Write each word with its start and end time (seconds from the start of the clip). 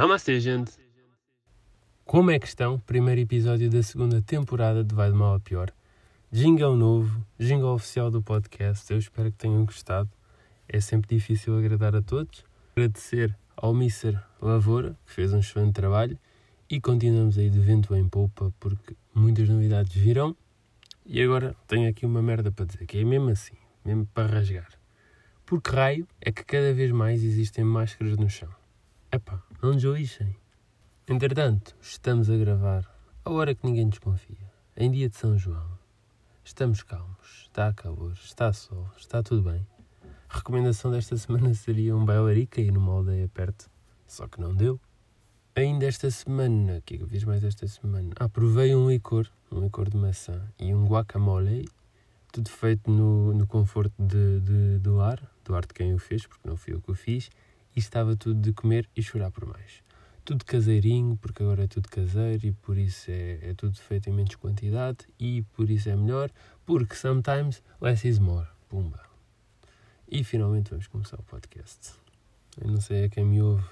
Namastê, 0.00 0.40
gente! 0.40 0.72
Como 2.06 2.30
é 2.30 2.38
que 2.38 2.46
estão? 2.46 2.78
Primeiro 2.78 3.20
episódio 3.20 3.68
da 3.68 3.82
segunda 3.82 4.22
temporada 4.22 4.82
de 4.82 4.94
Vai 4.94 5.10
de 5.10 5.14
Mal 5.14 5.34
a 5.34 5.40
Pior. 5.40 5.70
Jingle 6.32 6.74
novo, 6.74 7.22
jingle 7.38 7.74
oficial 7.74 8.10
do 8.10 8.22
podcast. 8.22 8.90
Eu 8.90 8.98
espero 8.98 9.30
que 9.30 9.36
tenham 9.36 9.62
gostado. 9.62 10.08
É 10.66 10.80
sempre 10.80 11.14
difícil 11.14 11.54
agradar 11.58 11.94
a 11.94 12.00
todos. 12.00 12.46
Agradecer 12.74 13.36
ao 13.54 13.74
Mr. 13.74 14.18
Lavoura, 14.40 14.96
que 15.04 15.12
fez 15.12 15.34
um 15.34 15.40
excelente 15.40 15.74
trabalho. 15.74 16.18
E 16.70 16.80
continuamos 16.80 17.36
aí 17.36 17.50
de 17.50 17.60
vento 17.60 17.94
em 17.94 18.08
polpa, 18.08 18.50
porque 18.58 18.96
muitas 19.14 19.50
novidades 19.50 19.92
virão. 19.92 20.34
E 21.04 21.20
agora 21.20 21.54
tenho 21.66 21.90
aqui 21.90 22.06
uma 22.06 22.22
merda 22.22 22.50
para 22.50 22.64
dizer, 22.64 22.86
que 22.86 22.96
é 22.96 23.04
mesmo 23.04 23.28
assim, 23.28 23.58
mesmo 23.84 24.06
para 24.14 24.32
rasgar. 24.32 24.72
Por 25.44 25.60
que 25.60 25.72
raio 25.72 26.08
é 26.22 26.32
que 26.32 26.42
cada 26.42 26.72
vez 26.72 26.90
mais 26.90 27.22
existem 27.22 27.64
máscaras 27.64 28.16
no 28.16 28.30
chão? 28.30 28.48
Epá, 29.12 29.42
não 29.62 29.76
deslixem. 29.76 30.34
Entretanto, 31.06 31.76
estamos 31.82 32.30
a 32.30 32.36
gravar 32.36 32.88
a 33.24 33.30
hora 33.30 33.54
que 33.54 33.66
ninguém 33.66 33.88
desconfia, 33.88 34.50
em 34.74 34.90
dia 34.90 35.08
de 35.08 35.16
São 35.16 35.36
João. 35.36 35.78
Estamos 36.42 36.82
calmos, 36.82 37.42
está 37.42 37.68
a 37.68 37.72
calor, 37.74 38.12
está 38.12 38.52
sol, 38.52 38.88
está 38.96 39.22
tudo 39.22 39.50
bem. 39.50 39.66
A 40.30 40.38
recomendação 40.38 40.90
desta 40.90 41.16
semana 41.18 41.52
seria 41.52 41.94
um 41.94 42.04
bailarica 42.04 42.60
e 42.60 42.70
numa 42.70 42.92
aldeia 42.92 43.28
perto, 43.28 43.68
só 44.06 44.26
que 44.26 44.40
não 44.40 44.54
deu. 44.54 44.80
Ainda 45.54 45.84
esta 45.84 46.10
semana, 46.10 46.78
o 46.78 46.82
que 46.82 46.94
é 46.94 46.96
que 46.96 47.02
eu 47.02 47.08
fiz 47.08 47.24
mais 47.24 47.44
esta 47.44 47.66
semana? 47.68 48.14
Ah, 48.18 48.28
provei 48.28 48.74
um 48.74 48.88
licor, 48.88 49.26
um 49.52 49.60
licor 49.60 49.90
de 49.90 49.96
maçã 49.96 50.40
e 50.58 50.74
um 50.74 50.86
guacamole, 50.86 51.68
tudo 52.32 52.48
feito 52.48 52.90
no, 52.90 53.34
no 53.34 53.46
conforto 53.46 53.92
de, 53.98 54.40
de, 54.40 54.78
do 54.78 55.00
ar, 55.00 55.20
do 55.44 55.54
ar 55.54 55.66
de 55.66 55.74
quem 55.74 55.92
o 55.92 55.98
fez, 55.98 56.26
porque 56.26 56.48
não 56.48 56.56
fui 56.56 56.72
eu 56.72 56.80
que 56.80 56.90
o 56.90 56.94
fiz, 56.94 57.28
e 57.74 57.80
estava 57.80 58.16
tudo 58.16 58.40
de 58.40 58.52
comer 58.52 58.88
e 58.96 59.02
chorar 59.02 59.30
por 59.30 59.46
mais. 59.46 59.82
Tudo 60.24 60.44
caseirinho, 60.44 61.16
porque 61.16 61.42
agora 61.42 61.64
é 61.64 61.66
tudo 61.66 61.88
caseiro 61.88 62.46
e 62.46 62.52
por 62.52 62.76
isso 62.76 63.10
é, 63.10 63.50
é 63.50 63.54
tudo 63.54 63.76
feito 63.78 64.08
em 64.08 64.12
menos 64.12 64.34
quantidade 64.36 64.98
e 65.18 65.42
por 65.54 65.70
isso 65.70 65.88
é 65.88 65.96
melhor, 65.96 66.30
porque 66.64 66.94
sometimes 66.94 67.62
less 67.80 68.06
is 68.06 68.18
more. 68.18 68.46
Pumba. 68.68 69.00
E 70.08 70.22
finalmente 70.22 70.70
vamos 70.70 70.86
começar 70.86 71.18
o 71.18 71.22
podcast. 71.24 71.92
Eu 72.60 72.70
não 72.70 72.80
sei 72.80 73.04
a 73.04 73.08
quem 73.08 73.24
me 73.24 73.40
ouve 73.40 73.66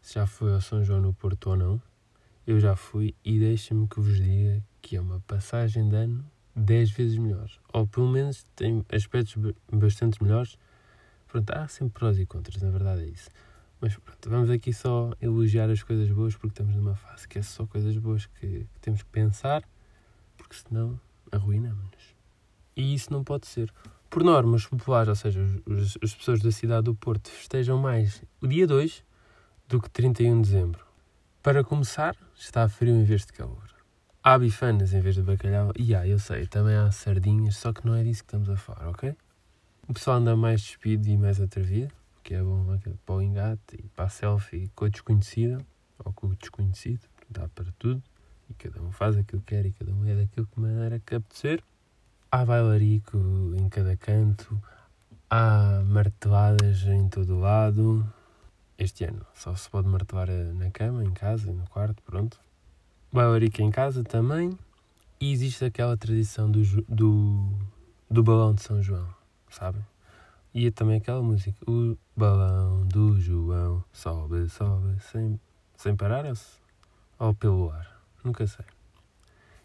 se 0.00 0.14
já 0.14 0.26
foi 0.26 0.54
ao 0.54 0.60
São 0.60 0.82
João 0.84 1.00
no 1.00 1.12
Porto 1.12 1.50
ou 1.50 1.56
não. 1.56 1.82
Eu 2.46 2.58
já 2.60 2.74
fui 2.74 3.14
e 3.24 3.38
deixa-me 3.38 3.86
que 3.86 4.00
vos 4.00 4.16
diga 4.16 4.62
que 4.80 4.96
é 4.96 5.00
uma 5.00 5.20
passagem 5.20 5.88
de 5.88 5.96
ano 5.96 6.24
10 6.54 6.90
vezes 6.90 7.18
melhor. 7.18 7.50
Ou 7.72 7.86
pelo 7.86 8.08
menos 8.08 8.44
tem 8.56 8.84
aspectos 8.90 9.36
bastante 9.70 10.22
melhores. 10.22 10.58
Pronto, 11.28 11.50
há 11.50 11.68
sempre 11.68 11.98
prós 11.98 12.18
e 12.18 12.26
contras, 12.26 12.60
na 12.62 12.70
verdade 12.70 13.02
é 13.02 13.06
isso. 13.06 13.30
Mas 13.80 13.94
pronto, 13.96 14.30
vamos 14.30 14.50
aqui 14.50 14.72
só 14.72 15.12
elogiar 15.20 15.70
as 15.70 15.82
coisas 15.82 16.10
boas 16.10 16.34
porque 16.34 16.48
estamos 16.48 16.74
numa 16.74 16.96
fase 16.96 17.28
que 17.28 17.38
é 17.38 17.42
só 17.42 17.66
coisas 17.66 17.96
boas 17.96 18.26
que, 18.26 18.66
que 18.72 18.80
temos 18.80 19.02
que 19.02 19.10
pensar, 19.10 19.62
porque 20.36 20.56
senão 20.56 20.98
arruinamos-nos. 21.30 22.16
E 22.74 22.94
isso 22.94 23.12
não 23.12 23.22
pode 23.22 23.46
ser. 23.46 23.72
Por 24.10 24.24
normas 24.24 24.66
populares, 24.66 25.08
ou 25.08 25.14
seja, 25.14 25.40
os, 25.66 25.98
as 26.02 26.14
pessoas 26.14 26.40
da 26.40 26.50
cidade 26.50 26.84
do 26.84 26.94
Porto 26.94 27.28
festejam 27.30 27.78
mais 27.78 28.22
o 28.40 28.48
dia 28.48 28.66
2 28.66 29.04
do 29.68 29.80
que 29.80 29.90
31 29.90 30.40
de 30.40 30.48
dezembro. 30.48 30.84
Para 31.42 31.62
começar, 31.62 32.16
está 32.34 32.68
frio 32.68 32.94
em 32.94 33.04
vez 33.04 33.26
de 33.26 33.32
calor. 33.32 33.68
Há 34.22 34.38
bifanas 34.38 34.92
em 34.92 35.00
vez 35.00 35.14
de 35.14 35.22
bacalhau. 35.22 35.72
E 35.76 35.94
há, 35.94 36.06
eu 36.06 36.18
sei, 36.18 36.46
também 36.46 36.74
há 36.74 36.90
sardinhas, 36.90 37.56
só 37.56 37.72
que 37.72 37.86
não 37.86 37.94
é 37.94 38.02
disso 38.02 38.22
que 38.22 38.28
estamos 38.28 38.48
a 38.48 38.56
falar, 38.56 38.88
ok? 38.88 39.14
O 39.88 39.94
pessoal 39.94 40.18
anda 40.18 40.36
mais 40.36 40.60
despido 40.60 41.08
e 41.08 41.16
mais 41.16 41.40
atrevido, 41.40 41.94
que 42.22 42.34
é 42.34 42.42
bom 42.42 42.78
para 43.06 43.14
o 43.14 43.22
engate 43.22 43.74
e 43.78 43.88
para 43.88 44.04
a 44.04 44.08
selfie 44.10 44.70
com 44.74 44.84
a 44.84 44.88
desconhecida 44.90 45.64
ou 46.04 46.12
com 46.12 46.26
o 46.26 46.36
desconhecido, 46.36 47.00
dá 47.30 47.48
para 47.48 47.72
tudo. 47.78 48.02
E 48.50 48.54
cada 48.54 48.82
um 48.82 48.92
faz 48.92 49.16
aquilo 49.16 49.40
que 49.40 49.54
quer 49.54 49.64
e 49.64 49.72
cada 49.72 49.90
um 49.90 50.06
é 50.06 50.14
daquilo 50.14 50.46
que 50.46 50.60
maneira 50.60 51.00
que 51.00 51.14
apetecer. 51.14 51.62
Há 52.30 52.44
bailarico 52.44 53.16
em 53.56 53.66
cada 53.70 53.96
canto, 53.96 54.60
há 55.30 55.82
marteladas 55.86 56.82
em 56.82 57.08
todo 57.08 57.36
o 57.36 57.40
lado, 57.40 58.06
este 58.78 59.04
ano. 59.04 59.24
Só 59.32 59.54
se 59.54 59.70
pode 59.70 59.88
martelar 59.88 60.28
na 60.28 60.70
cama, 60.70 61.02
em 61.02 61.12
casa, 61.12 61.50
no 61.50 61.66
quarto, 61.66 62.02
pronto. 62.02 62.38
Bailarica 63.10 63.62
em 63.62 63.70
casa 63.70 64.04
também. 64.04 64.50
E 65.18 65.32
existe 65.32 65.64
aquela 65.64 65.96
tradição 65.96 66.50
do, 66.50 66.62
do, 66.86 67.48
do 68.10 68.22
balão 68.22 68.54
de 68.54 68.62
São 68.62 68.82
João, 68.82 69.08
sabem? 69.50 69.84
E 70.54 70.66
é 70.66 70.70
também 70.70 70.96
aquela 70.96 71.22
música. 71.22 71.58
O 71.70 71.96
balão 72.16 72.86
do 72.86 73.20
João 73.20 73.84
sobe, 73.92 74.48
sobe, 74.48 75.00
sem, 75.00 75.38
sem 75.76 75.94
parar 75.94 76.24
ou 77.18 77.34
pelo 77.34 77.70
ar. 77.70 78.00
Nunca 78.24 78.46
sei. 78.46 78.64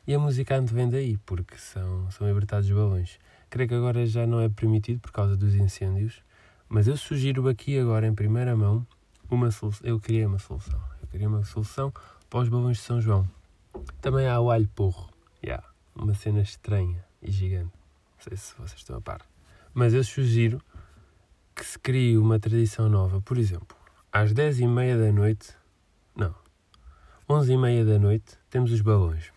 E 0.05 0.13
a 0.13 0.19
música 0.19 0.57
ande 0.57 0.73
vem 0.73 0.89
daí, 0.89 1.17
porque 1.25 1.57
são, 1.57 2.11
são 2.11 2.27
libertados 2.27 2.69
os 2.69 2.75
balões. 2.75 3.19
Creio 3.49 3.69
que 3.69 3.75
agora 3.75 4.05
já 4.05 4.27
não 4.27 4.41
é 4.41 4.49
permitido 4.49 4.99
por 4.99 5.11
causa 5.11 5.38
dos 5.38 5.55
incêndios, 5.55 6.21
mas 6.67 6.88
eu 6.88 6.97
sugiro 6.97 7.47
aqui 7.47 7.79
agora 7.79 8.05
em 8.05 8.13
primeira 8.13 8.55
mão 8.55 8.85
uma 9.29 9.50
solução. 9.51 9.88
Eu 9.88 10.00
queria 10.00 10.27
uma 10.27 10.39
solução. 10.39 10.79
Eu 11.01 11.07
queria 11.07 11.29
uma 11.29 11.44
solução 11.45 11.94
para 12.29 12.39
os 12.39 12.50
balões 12.50 12.77
de 12.77 12.83
São 12.83 13.00
João. 13.00 13.27
Também 14.01 14.27
há 14.27 14.39
o 14.39 14.51
alho 14.51 14.67
porro. 14.75 15.09
Yeah, 15.44 15.65
uma 15.95 16.13
cena 16.13 16.41
estranha 16.41 17.03
e 17.21 17.31
gigante. 17.31 17.71
Não 18.17 18.23
sei 18.27 18.38
se 18.38 18.53
vocês 18.55 18.79
estão 18.79 18.97
a 18.97 19.01
par. 19.01 19.21
Mas 19.73 19.94
eu 19.94 20.03
sugiro 20.03 20.61
que 21.56 21.66
se 21.66 21.79
crie 21.79 22.17
uma 22.17 22.39
tradição 22.39 22.89
nova. 22.89 23.22
Por 23.22 23.38
exemplo, 23.38 23.75
às 24.11 24.34
10 24.34 24.59
e 24.59 24.67
meia 24.67 24.97
da 24.97 25.11
noite, 25.11 25.53
não, 26.16 26.35
11 27.29 27.53
e 27.53 27.57
meia 27.57 27.85
da 27.85 27.97
noite, 27.97 28.38
temos 28.50 28.72
os 28.72 28.81
balões. 28.81 29.31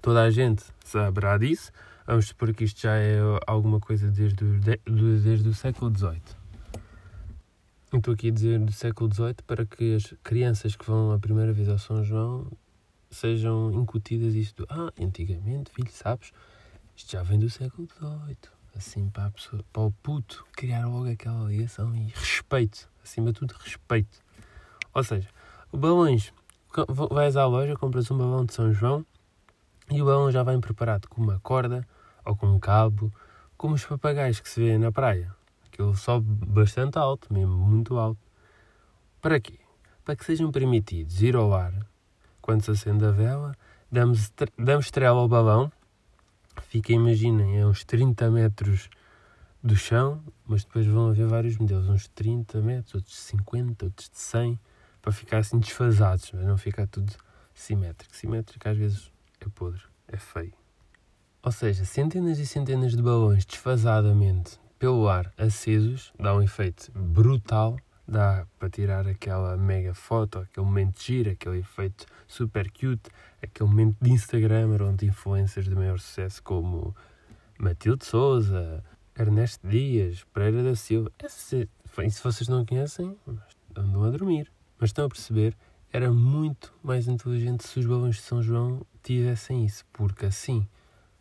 Toda 0.00 0.22
a 0.22 0.30
gente 0.30 0.64
saberá 0.84 1.36
disso. 1.36 1.72
Vamos 2.06 2.28
supor 2.28 2.54
que 2.54 2.64
isto 2.64 2.80
já 2.80 2.96
é 2.96 3.18
alguma 3.46 3.80
coisa 3.80 4.10
desde 4.10 4.42
o, 4.42 4.60
desde 5.20 5.48
o 5.48 5.54
século 5.54 5.94
XVIII. 5.94 6.22
Estou 7.92 8.14
aqui 8.14 8.28
a 8.28 8.30
dizer 8.30 8.58
do 8.60 8.72
século 8.72 9.12
XVIII 9.12 9.36
para 9.46 9.66
que 9.66 9.94
as 9.94 10.14
crianças 10.22 10.76
que 10.76 10.86
vão 10.86 11.12
a 11.12 11.18
primeira 11.18 11.52
vez 11.52 11.68
ao 11.68 11.78
São 11.78 12.02
João 12.02 12.50
sejam 13.10 13.72
incutidas 13.72 14.34
isto. 14.34 14.66
Ah, 14.68 14.90
antigamente, 14.98 15.70
filho, 15.70 15.90
sabes, 15.90 16.32
isto 16.96 17.12
já 17.12 17.22
vem 17.22 17.38
do 17.38 17.50
século 17.50 17.88
XVIII. 17.98 18.57
Assim, 18.78 19.10
para, 19.10 19.28
pessoa, 19.32 19.64
para 19.72 19.82
o 19.82 19.90
puto 19.90 20.46
criar 20.52 20.86
logo 20.86 21.10
aquela 21.10 21.48
ligação 21.48 21.96
e 21.96 22.12
respeito. 22.14 22.88
Acima 23.02 23.32
de 23.32 23.40
tudo, 23.40 23.56
respeito. 23.58 24.22
Ou 24.94 25.02
seja, 25.02 25.28
balões, 25.72 26.32
vais 27.10 27.36
à 27.36 27.44
loja, 27.44 27.76
compras 27.76 28.08
um 28.08 28.16
balão 28.16 28.46
de 28.46 28.54
São 28.54 28.72
João 28.72 29.04
e 29.90 30.00
o 30.00 30.04
balão 30.04 30.30
já 30.30 30.44
vem 30.44 30.60
preparado 30.60 31.08
com 31.08 31.20
uma 31.20 31.40
corda 31.40 31.84
ou 32.24 32.36
com 32.36 32.46
um 32.46 32.60
cabo, 32.60 33.12
como 33.56 33.74
os 33.74 33.84
papagaios 33.84 34.38
que 34.38 34.48
se 34.48 34.60
vê 34.60 34.78
na 34.78 34.92
praia. 34.92 35.34
Aquilo 35.66 35.96
sobe 35.96 36.26
bastante 36.46 36.98
alto, 36.98 37.32
mesmo 37.34 37.56
muito 37.56 37.98
alto. 37.98 38.20
Para 39.20 39.40
quê? 39.40 39.58
Para 40.04 40.14
que 40.14 40.24
sejam 40.24 40.52
permitidos 40.52 41.20
ir 41.20 41.34
ao 41.34 41.52
ar 41.52 41.74
quando 42.40 42.62
se 42.62 42.70
acende 42.70 43.04
a 43.04 43.10
vela, 43.10 43.56
damos, 43.90 44.32
damos 44.56 44.86
estrela 44.86 45.18
ao 45.18 45.28
balão, 45.28 45.72
fica, 46.62 46.92
imaginem, 46.92 47.60
a 47.60 47.66
uns 47.66 47.84
30 47.84 48.30
metros 48.30 48.88
do 49.62 49.76
chão, 49.76 50.22
mas 50.46 50.64
depois 50.64 50.86
vão 50.86 51.10
haver 51.10 51.26
vários 51.26 51.56
modelos, 51.56 51.88
uns 51.88 52.08
30 52.08 52.60
metros, 52.60 52.94
outros 52.94 53.14
de 53.14 53.20
50, 53.20 53.84
outros 53.84 54.08
de 54.08 54.18
100, 54.18 54.60
para 55.02 55.12
ficar 55.12 55.38
assim 55.38 55.58
desfasados, 55.58 56.30
mas 56.32 56.44
não 56.44 56.56
ficar 56.56 56.86
tudo 56.86 57.12
simétrico. 57.54 58.14
Simétrico 58.14 58.68
às 58.68 58.76
vezes 58.76 59.12
é 59.40 59.48
podre, 59.48 59.82
é 60.06 60.16
feio. 60.16 60.52
Ou 61.42 61.52
seja, 61.52 61.84
centenas 61.84 62.38
e 62.38 62.46
centenas 62.46 62.96
de 62.96 63.02
balões 63.02 63.44
desfasadamente 63.44 64.58
pelo 64.78 65.08
ar 65.08 65.32
acesos 65.36 66.12
dá 66.18 66.34
um 66.34 66.42
efeito 66.42 66.90
brutal, 66.92 67.76
dá 68.08 68.46
para 68.58 68.70
tirar 68.70 69.06
aquela 69.06 69.54
mega 69.56 69.92
foto, 69.92 70.38
aquele 70.38 70.64
momento 70.64 71.00
giro, 71.02 71.30
aquele 71.30 71.58
efeito 71.58 72.06
super 72.26 72.70
cute, 72.70 73.10
aquele 73.42 73.68
momento 73.68 73.96
de 74.00 74.10
Instagram 74.10 74.78
onde 74.80 75.06
influencers 75.06 75.68
de 75.68 75.74
maior 75.74 76.00
sucesso 76.00 76.42
como 76.42 76.96
Matilde 77.58 78.06
Souza, 78.06 78.82
Ernesto 79.16 79.68
Dias, 79.68 80.24
Pereira 80.32 80.62
da 80.62 80.74
Silva, 80.74 81.12
esse, 81.22 81.68
se 82.08 82.22
vocês 82.22 82.48
não 82.48 82.64
conhecem, 82.64 83.14
andam 83.76 84.04
a 84.04 84.10
dormir. 84.10 84.50
Mas 84.78 84.90
estão 84.90 85.04
a 85.04 85.08
perceber, 85.08 85.54
era 85.92 86.10
muito 86.10 86.72
mais 86.82 87.08
inteligente 87.08 87.66
se 87.66 87.78
os 87.78 87.86
balões 87.86 88.16
de 88.16 88.22
São 88.22 88.42
João 88.42 88.86
tivessem 89.02 89.66
isso, 89.66 89.84
porque 89.92 90.26
assim 90.26 90.66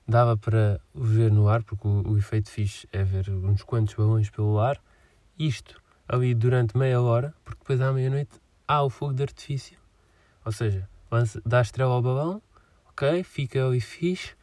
dava 0.07 0.37
para 0.37 0.79
ver 0.95 1.31
no 1.31 1.49
ar, 1.49 1.63
porque 1.63 1.85
o, 1.85 2.11
o, 2.11 2.17
efeito 2.17 2.49
fixe 2.49 2.87
é 2.93 3.03
ver 3.03 3.29
uns 3.29 3.61
quantos 3.63 3.93
balões 3.93 4.29
pelo 4.29 4.57
ar. 4.57 4.81
Isto 5.37 5.81
ali 6.07 6.33
durante 6.33 6.77
meia 6.77 7.01
hora, 7.01 7.33
porque 7.43 7.59
depois 7.59 7.81
à 7.81 7.91
meia-noite 7.91 8.39
há 8.67 8.83
o 8.83 8.89
fogo 8.89 9.13
de 9.13 9.23
artifício. 9.23 9.77
Ou 10.45 10.51
seja, 10.51 10.87
dá 11.45 11.61
estrela 11.61 11.93
ao 11.93 12.01
balão, 12.01 12.41
ok, 12.89 13.23
fica 13.23 13.65
ali 13.65 13.81
fixe, 13.81 14.33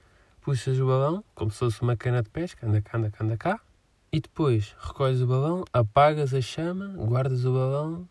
puxas 0.41 0.79
o 0.79 0.87
balão, 0.87 1.25
como 1.35 1.51
se 1.51 1.59
fosse 1.59 1.83
uma 1.83 1.97
cana 1.97 2.23
de 2.23 2.29
pesca, 2.29 2.67
anda 2.67 2.81
cá, 2.83 2.99
anda 2.99 3.11
cá, 3.11 3.25
anda 3.25 3.37
cá, 3.37 3.61
e 4.13 4.21
depois 4.21 4.77
recolhes 4.79 5.21
o 5.21 5.27
balão, 5.27 5.65
apagas 5.73 6.33
a 6.35 6.41
chama, 6.41 6.87
guardas 6.89 7.45
o 7.45 7.53
balão 7.53 8.09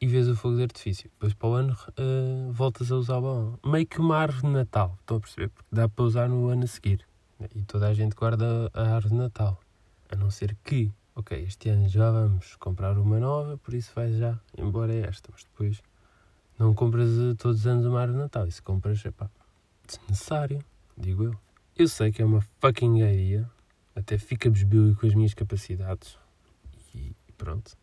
e 0.00 0.06
vês 0.06 0.28
o 0.28 0.34
fogo 0.34 0.56
de 0.56 0.62
artifício. 0.62 1.10
Depois 1.10 1.34
para 1.34 1.48
o 1.48 1.52
ano 1.52 1.76
uh, 1.90 2.52
voltas 2.52 2.90
a 2.90 2.96
usar 2.96 3.18
o 3.18 3.22
balão. 3.22 3.58
Meio 3.64 3.86
que 3.86 4.00
uma 4.00 4.16
árvore 4.16 4.46
de 4.46 4.52
Natal, 4.52 4.96
estão 5.00 5.16
a 5.16 5.20
perceber? 5.20 5.48
Porque 5.50 5.68
dá 5.70 5.88
para 5.88 6.04
usar 6.04 6.28
no 6.28 6.48
ano 6.48 6.64
a 6.64 6.66
seguir. 6.66 7.06
E 7.54 7.62
toda 7.62 7.86
a 7.86 7.94
gente 7.94 8.16
guarda 8.16 8.68
a 8.74 8.94
árvore 8.94 9.14
de 9.14 9.20
Natal. 9.20 9.60
A 10.10 10.16
não 10.16 10.30
ser 10.30 10.56
que, 10.64 10.90
ok, 11.18 11.42
este 11.42 11.68
ano 11.68 11.88
já 11.88 12.10
vamos 12.12 12.54
comprar 12.56 12.96
uma 12.96 13.18
nova, 13.18 13.58
por 13.58 13.74
isso 13.74 13.90
vai 13.94 14.12
já 14.12 14.38
embora 14.56 14.94
é 14.94 15.00
esta. 15.00 15.30
Mas 15.32 15.42
depois 15.42 15.82
não 16.56 16.72
compras 16.72 17.10
todos 17.36 17.60
os 17.60 17.66
anos 17.66 17.84
uma 17.84 18.00
árvore 18.00 18.18
de 18.18 18.22
Natal. 18.22 18.46
E 18.46 18.52
se 18.52 18.62
compras, 18.62 19.04
é 19.04 19.10
pá, 19.10 19.28
desnecessário, 19.86 20.64
digo 20.96 21.24
eu. 21.24 21.34
Eu 21.76 21.88
sei 21.88 22.12
que 22.12 22.22
é 22.22 22.24
uma 22.24 22.40
fucking 22.60 22.98
ideia. 22.98 23.50
Até 23.96 24.16
fica 24.16 24.48
besbílio 24.48 24.94
com 24.96 25.06
as 25.06 25.14
minhas 25.14 25.34
capacidades. 25.34 26.16
E 26.94 27.12
pronto. 27.36 27.76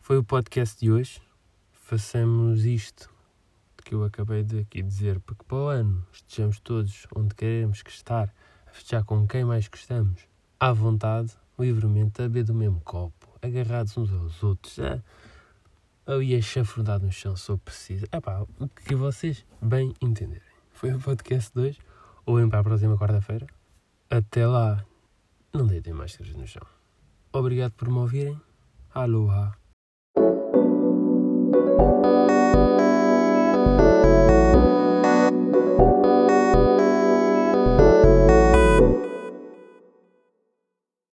Foi 0.00 0.18
o 0.18 0.24
podcast 0.24 0.78
de 0.78 0.90
hoje 0.90 1.20
façamos 1.72 2.64
isto 2.64 3.08
que 3.84 3.94
eu 3.94 4.02
acabei 4.02 4.42
de 4.42 4.58
aqui 4.58 4.82
dizer, 4.82 5.20
porque 5.20 5.44
para 5.44 5.56
o 5.56 5.68
ano 5.68 6.04
estejamos 6.12 6.58
todos 6.58 7.06
onde 7.14 7.32
queremos 7.32 7.80
que 7.80 7.90
estar, 7.90 8.34
a 8.66 8.70
festejar 8.72 9.04
com 9.04 9.24
quem 9.24 9.44
mais 9.44 9.68
gostamos, 9.68 10.22
à 10.58 10.72
vontade, 10.72 11.32
livremente, 11.58 12.22
a 12.22 12.24
beber 12.24 12.44
do 12.44 12.54
mesmo 12.54 12.80
copo, 12.80 13.28
agarrados 13.42 13.96
uns 13.96 14.12
aos 14.12 14.42
outros, 14.42 14.78
a, 14.78 15.02
ali 16.06 16.34
a 16.34 16.42
chafurdar 16.42 17.00
no 17.00 17.10
chão 17.10 17.36
se 17.36 17.50
eu 17.50 17.58
preciso. 17.58 18.06
É 18.12 18.20
pá, 18.20 18.46
o 18.58 18.68
que 18.68 18.94
vocês 18.94 19.44
bem 19.60 19.94
entenderem. 20.00 20.42
Foi 20.72 20.92
o 20.92 21.00
podcast 21.00 21.50
2, 21.54 21.78
ou 22.26 22.40
em 22.40 22.48
para 22.48 22.60
a 22.60 22.64
próxima 22.64 22.98
quarta-feira. 22.98 23.46
Até 24.10 24.46
lá, 24.46 24.84
não 25.52 25.66
deitem 25.66 25.92
mais 25.92 26.18
no 26.18 26.46
chão. 26.46 26.66
Obrigado 27.32 27.72
por 27.72 27.88
me 27.88 27.98
ouvirem. 27.98 28.40
Aloha. 28.94 29.65